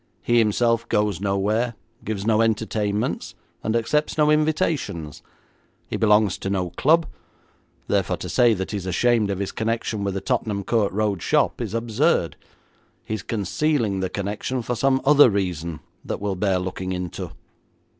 [0.23, 5.21] He himself goes nowhere, gives no entertainments, and accepts no invitations.
[5.85, 7.05] He belongs to no club,
[7.87, 11.21] therefore to say that he is ashamed of his connection with the Tottenham Court Road
[11.21, 12.35] shop is absurd.
[13.05, 17.33] He is concealing the connection for some other reason that will bear looking into.'